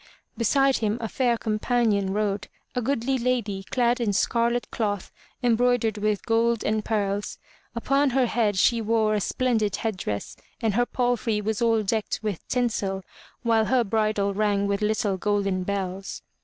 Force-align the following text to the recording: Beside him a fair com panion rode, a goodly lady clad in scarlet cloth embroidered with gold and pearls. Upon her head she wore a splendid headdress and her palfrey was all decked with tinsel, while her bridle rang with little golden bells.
Beside 0.35 0.77
him 0.77 0.97
a 0.99 1.07
fair 1.07 1.37
com 1.37 1.59
panion 1.59 2.09
rode, 2.11 2.47
a 2.73 2.81
goodly 2.81 3.19
lady 3.19 3.61
clad 3.61 4.01
in 4.01 4.13
scarlet 4.13 4.67
cloth 4.71 5.11
embroidered 5.43 5.99
with 5.99 6.25
gold 6.25 6.63
and 6.63 6.83
pearls. 6.83 7.37
Upon 7.75 8.09
her 8.09 8.25
head 8.25 8.57
she 8.57 8.81
wore 8.81 9.13
a 9.13 9.21
splendid 9.21 9.75
headdress 9.75 10.35
and 10.59 10.73
her 10.73 10.87
palfrey 10.87 11.39
was 11.39 11.61
all 11.61 11.83
decked 11.83 12.19
with 12.23 12.47
tinsel, 12.47 13.03
while 13.43 13.65
her 13.65 13.83
bridle 13.83 14.33
rang 14.33 14.65
with 14.65 14.81
little 14.81 15.17
golden 15.17 15.61
bells. 15.61 16.23